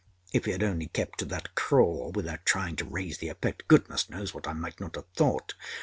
If 0.33 0.45
he 0.45 0.51
had 0.51 0.63
only 0.63 0.87
kept 0.87 1.19
to 1.19 1.25
that 1.25 1.53
crawl 1.53 2.11
without 2.15 2.43
trying 2.43 2.75
to 2.77 2.85
raise 2.85 3.19
the 3.19 3.29
effect, 3.29 3.67
goodness 3.67 4.09
knows 4.09 4.33
what 4.33 4.47
I 4.47 4.53
might 4.53 4.79
not 4.79 4.95
have 4.95 5.05
thought. 5.15 5.53